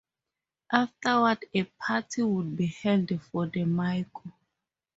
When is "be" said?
2.57-2.65